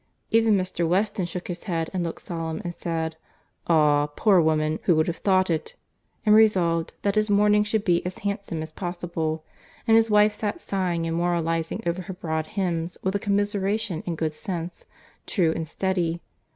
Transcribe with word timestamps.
—Even 0.31 0.55
Mr. 0.57 0.87
Weston 0.89 1.27
shook 1.27 1.47
his 1.47 1.65
head, 1.65 1.91
and 1.93 2.03
looked 2.03 2.25
solemn, 2.25 2.59
and 2.63 2.73
said, 2.73 3.17
"Ah! 3.67 4.07
poor 4.07 4.41
woman, 4.41 4.79
who 4.85 4.95
would 4.95 5.05
have 5.05 5.17
thought 5.17 5.47
it!" 5.47 5.75
and 6.25 6.33
resolved, 6.33 6.91
that 7.03 7.13
his 7.13 7.29
mourning 7.29 7.63
should 7.63 7.85
be 7.85 8.03
as 8.03 8.17
handsome 8.17 8.63
as 8.63 8.71
possible; 8.71 9.43
and 9.87 9.95
his 9.95 10.09
wife 10.09 10.33
sat 10.33 10.59
sighing 10.59 11.05
and 11.05 11.15
moralising 11.17 11.83
over 11.85 12.01
her 12.01 12.13
broad 12.15 12.47
hems 12.47 12.97
with 13.03 13.13
a 13.13 13.19
commiseration 13.19 14.01
and 14.07 14.17
good 14.17 14.33
sense, 14.33 14.85
true 15.27 15.53
and 15.55 15.67
steady. 15.67 16.19